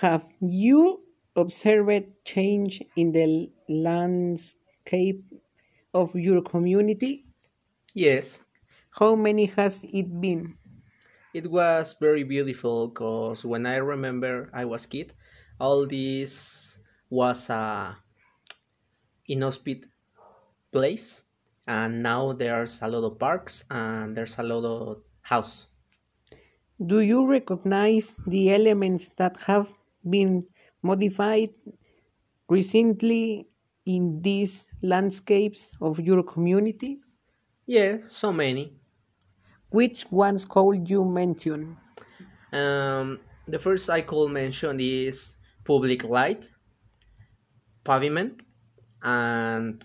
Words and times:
Have 0.00 0.32
you 0.40 1.04
observed 1.36 2.24
change 2.24 2.82
in 2.96 3.12
the 3.12 3.52
landscape 3.68 5.24
of 5.92 6.14
your 6.14 6.40
community? 6.42 7.26
Yes, 7.92 8.44
How 8.90 9.16
many 9.16 9.46
has 9.46 9.82
it 9.82 10.20
been? 10.20 10.58
it 11.32 11.50
was 11.50 11.94
very 11.94 12.22
beautiful 12.22 12.88
because 12.88 13.42
when 13.44 13.64
I 13.66 13.76
remember 13.76 14.50
I 14.52 14.64
was 14.66 14.84
kid, 14.86 15.14
all 15.60 15.86
this 15.86 16.78
was 17.10 17.48
a 17.50 17.96
inhospitable 19.28 19.88
place, 20.72 21.24
and 21.66 22.02
now 22.02 22.32
there's 22.32 22.82
a 22.82 22.88
lot 22.88 23.04
of 23.04 23.18
parks 23.18 23.64
and 23.70 24.16
there's 24.16 24.38
a 24.38 24.42
lot 24.42 24.64
of 24.64 25.04
house. 25.22 25.68
Do 26.84 26.98
you 26.98 27.24
recognize 27.24 28.16
the 28.26 28.50
elements 28.52 29.10
that 29.10 29.36
have 29.42 29.77
been 30.10 30.46
modified 30.82 31.50
recently 32.48 33.48
in 33.86 34.20
these 34.22 34.68
landscapes 34.82 35.74
of 35.80 36.00
your 36.00 36.22
community? 36.22 37.00
Yes, 37.66 38.10
so 38.10 38.32
many. 38.32 38.80
Which 39.70 40.10
ones 40.12 40.44
could 40.44 40.90
you 40.90 41.06
mention? 41.06 41.78
Um, 42.52 43.20
the 43.46 43.58
first 43.58 43.88
I 43.90 44.02
could 44.02 44.28
mention 44.30 44.80
is 44.80 45.34
public 45.64 46.04
light, 46.04 46.50
pavement, 47.84 48.44
and 49.02 49.84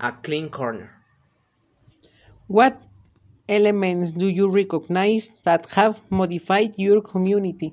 a 0.00 0.10
clean 0.12 0.48
corner. 0.50 0.90
What 2.48 2.87
elements 3.48 4.12
do 4.12 4.28
you 4.28 4.48
recognize 4.50 5.28
that 5.44 5.66
have 5.72 6.10
modified 6.10 6.78
your 6.78 7.00
community? 7.02 7.72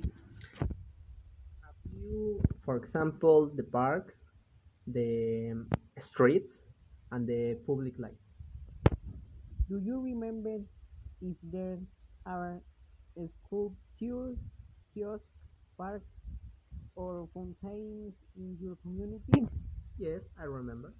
For 2.66 2.76
example, 2.76 3.50
the 3.56 3.64
parks, 3.64 4.26
the 4.88 5.66
streets, 6.00 6.66
and 7.12 7.28
the 7.28 7.62
public 7.66 7.98
light. 8.00 8.18
Do 9.70 9.78
you 9.78 10.02
remember 10.02 10.66
if 11.22 11.38
there 11.44 11.80
are 12.26 12.64
sculptures, 13.46 14.38
kiosks, 14.94 15.28
parks, 15.78 16.08
or 16.96 17.30
fountains 17.34 18.16
in 18.36 18.58
your 18.60 18.76
community? 18.78 19.48
Yes, 19.98 20.24
I 20.38 20.44
remember. 20.44 20.94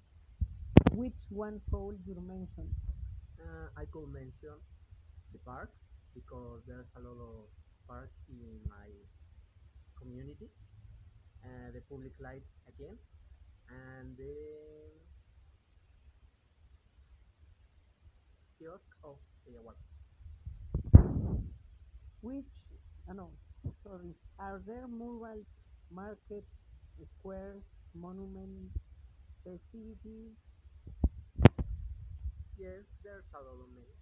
Which 0.90 1.30
ones 1.30 1.62
could 1.70 2.00
you 2.06 2.20
mention? 2.20 2.74
Uh, 3.40 3.68
I 3.76 3.84
could 3.92 4.08
mention 4.12 4.56
the 5.32 5.38
parks 5.44 5.76
because 6.14 6.62
there's 6.66 6.88
a 6.96 7.00
lot 7.00 7.18
of 7.20 7.48
parks 7.88 8.14
in 8.28 8.60
my 8.68 8.88
community. 10.00 10.48
Uh, 11.44 11.70
the 11.72 11.80
public 11.88 12.12
light 12.20 12.42
again, 12.68 12.98
and 13.70 14.16
the 14.16 14.34
kiosk 18.58 18.90
of 19.04 19.16
the 19.46 19.60
water. 19.62 19.84
Which, 22.20 22.44
uh, 23.08 23.12
no, 23.14 23.30
sorry, 23.82 24.14
are 24.38 24.60
there 24.66 24.86
murals, 24.88 25.46
markets, 25.90 26.50
squares, 27.18 27.62
monuments, 27.94 28.76
festivities? 29.44 30.34
There's 32.76 33.24
a 33.32 33.40
lot 33.40 33.56
of 33.56 33.72
many. 33.72 33.96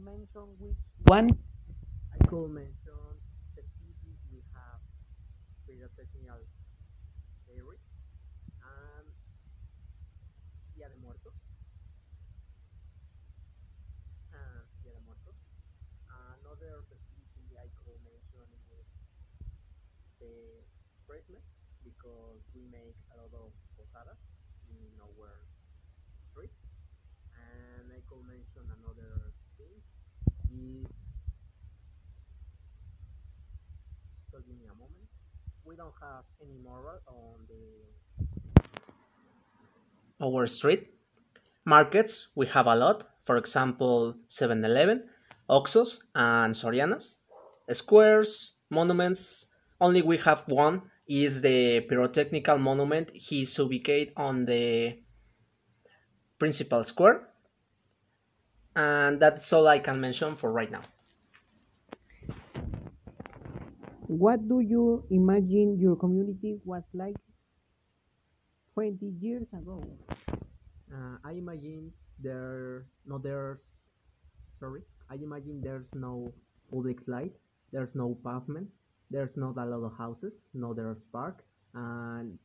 Mention 0.00 0.56
which 0.56 0.80
one? 1.04 1.28
I 2.08 2.16
could 2.24 2.48
mention 2.48 3.20
festivities 3.52 4.16
we 4.32 4.40
have 4.56 4.80
pyrotechnical 5.68 6.40
fairy 7.44 7.76
and 8.64 9.12
Dia 10.72 10.88
de 10.88 10.96
Muertos. 11.04 11.36
Dia 14.80 14.92
de 14.96 15.00
Muertos. 15.04 15.36
Another 16.08 16.80
festivity 16.88 17.60
I 17.60 17.68
could 17.76 18.00
mention 18.00 18.56
is 18.72 18.88
the 20.16 20.64
Christmas 21.04 21.44
because 21.84 22.40
we 22.56 22.64
make 22.72 22.96
a 23.12 23.20
lot 23.20 23.36
of 23.36 23.52
posadas 23.76 24.16
in 24.64 24.96
our. 24.96 25.44
And 28.10 28.14
I 28.14 28.14
could 28.14 28.26
mention 28.26 28.64
another 28.78 29.32
thing 29.58 29.74
is 30.52 30.86
so 34.30 34.38
give 34.46 34.56
me 34.56 34.66
a 34.66 34.74
moment. 34.74 35.08
We 35.64 35.76
don't 35.76 35.94
have 36.00 36.24
any 36.42 36.58
on 37.08 37.46
the 37.48 37.86
our 40.22 40.46
street. 40.46 40.88
Markets 41.64 42.28
we 42.34 42.46
have 42.46 42.66
a 42.66 42.74
lot. 42.74 43.08
For 43.24 43.36
example, 43.38 44.14
7-Eleven, 44.28 45.08
Oxxos, 45.50 45.98
and 46.14 46.54
Sorianas. 46.54 47.16
Squares, 47.72 48.60
monuments. 48.70 49.48
Only 49.80 50.02
we 50.02 50.18
have 50.18 50.44
one. 50.46 50.82
Is 51.08 51.40
the 51.40 51.80
pyrotechnical 51.80 52.58
monument? 52.60 53.10
He's 53.14 53.56
ubicated 53.56 54.12
on 54.16 54.44
the 54.44 54.98
principal 56.38 56.84
square, 56.84 57.28
and 58.76 59.18
that's 59.18 59.50
all 59.52 59.66
I 59.66 59.78
can 59.78 60.00
mention 60.00 60.36
for 60.36 60.52
right 60.52 60.70
now. 60.70 60.84
What 64.06 64.46
do 64.46 64.60
you 64.60 65.02
imagine 65.10 65.80
your 65.80 65.96
community 65.96 66.60
was 66.64 66.84
like 66.94 67.16
20 68.74 69.00
years 69.18 69.48
ago? 69.52 69.82
Uh, 70.92 71.16
I 71.24 71.32
imagine 71.32 71.90
there 72.22 72.86
no 73.04 73.18
there's 73.18 73.64
sorry. 74.60 74.82
I 75.10 75.16
imagine 75.16 75.60
there's 75.60 75.88
no 75.94 76.32
public 76.70 77.00
light. 77.08 77.32
There's 77.72 77.94
no 77.94 78.16
pavement. 78.22 78.68
There's 79.10 79.34
not 79.36 79.56
a 79.56 79.64
lot 79.64 79.84
of 79.84 79.96
houses. 79.98 80.34
No 80.54 80.72
there's 80.72 81.02
park 81.10 81.42
and 81.74 82.38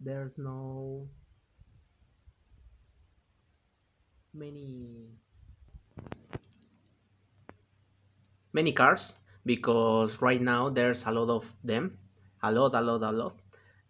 there's 0.00 0.32
no 0.36 1.06
many 4.34 5.18
many 8.52 8.72
cars 8.72 9.16
because 9.44 10.20
right 10.22 10.40
now 10.40 10.70
there's 10.70 11.04
a 11.06 11.10
lot 11.10 11.28
of 11.28 11.54
them. 11.64 11.98
A 12.42 12.50
lot 12.52 12.74
a 12.74 12.80
lot 12.80 13.02
a 13.02 13.12
lot. 13.12 13.36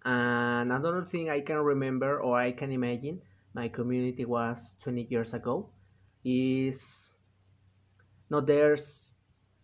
And 0.04 0.72
another 0.72 1.04
thing 1.04 1.30
i 1.30 1.40
can 1.40 1.58
remember 1.58 2.20
or 2.20 2.36
i 2.38 2.50
can 2.52 2.72
imagine 2.72 3.22
my 3.54 3.68
community 3.68 4.24
was 4.24 4.74
20 4.82 5.06
years 5.10 5.32
ago 5.32 5.70
is 6.24 7.12
no 8.30 8.40
there's 8.40 9.14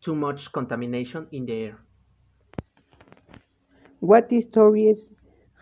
too 0.00 0.14
much 0.14 0.52
contamination 0.52 1.26
in 1.32 1.44
the 1.46 1.52
air. 1.54 1.78
What 4.00 4.30
stories 4.42 5.12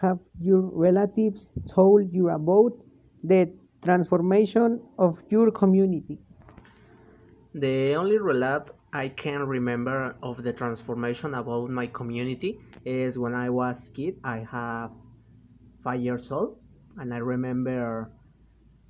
have 0.01 0.21
your 0.41 0.61
relatives 0.63 1.53
told 1.69 2.13
you 2.15 2.31
about 2.31 2.73
the 3.23 3.53
transformation 3.87 4.83
of 4.99 5.23
your 5.31 5.51
community? 5.53 6.19
The 7.55 7.95
only 7.95 8.19
relate 8.19 8.71
I 8.93 9.09
can 9.09 9.47
remember 9.47 10.17
of 10.23 10.43
the 10.43 10.53
transformation 10.53 11.35
about 11.35 11.71
my 11.71 11.87
community 11.87 12.61
is 12.85 13.19
when 13.19 13.35
I 13.35 13.51
was 13.51 13.91
kid. 13.95 14.19
I 14.25 14.39
have 14.51 14.93
five 15.85 16.01
years 16.01 16.31
old, 16.33 16.59
and 16.99 17.15
I 17.15 17.19
remember 17.19 18.11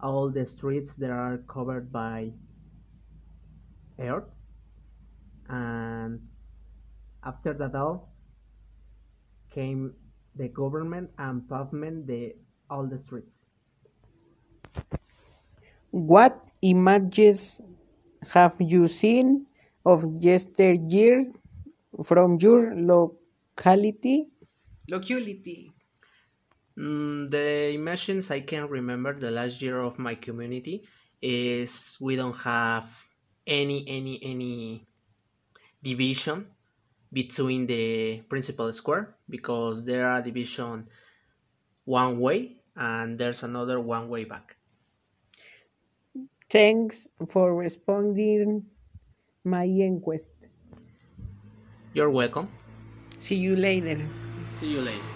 all 0.01 0.31
the 0.31 0.47
streets 0.47 0.93
that 0.99 1.11
are 1.11 1.39
covered 1.49 1.93
by 1.93 2.33
earth. 3.99 4.31
And 5.49 6.21
after 7.25 7.53
that 7.55 7.75
all 7.75 8.13
came 9.51 9.95
the 10.37 10.49
government 10.49 11.11
and 11.19 11.49
pavement 11.49 12.07
the 12.07 12.37
all 12.71 12.87
the 12.87 12.99
streets. 12.99 13.47
What 15.97 16.45
images 16.61 17.63
have 18.29 18.53
you 18.61 18.87
seen 18.87 19.47
of 19.87 20.05
yesteryear 20.21 21.25
from 22.05 22.37
your 22.37 22.77
locality? 22.77 24.29
Locality. 24.91 25.73
Mm, 26.77 27.31
the 27.31 27.73
images 27.73 28.31
I 28.31 28.41
can 28.41 28.69
remember 28.69 29.19
the 29.19 29.31
last 29.31 29.63
year 29.63 29.81
of 29.81 29.99
my 29.99 30.15
community 30.15 30.85
is 31.23 31.97
we 31.99 32.15
don't 32.15 32.37
have 32.45 32.85
any 33.47 33.89
any 33.89 34.21
any 34.23 34.85
division 35.83 36.45
between 37.11 37.67
the 37.67 38.21
principal 38.29 38.71
square 38.75 39.17
because 39.31 39.87
there 39.87 40.07
are 40.07 40.21
division 40.21 40.89
one 41.87 42.21
way 42.21 42.61
and 42.77 43.19
there's 43.19 43.45
another 43.45 43.81
one 43.81 44.11
way 44.11 44.25
back. 44.25 44.57
Thanks 46.57 47.07
for 47.29 47.55
responding 47.55 48.65
my 49.45 49.67
enquest. 49.67 50.31
You're 51.93 52.09
welcome. 52.09 52.49
See 53.19 53.37
you 53.37 53.55
later. 53.55 54.01
See 54.59 54.69
you 54.69 54.81
later. 54.81 55.07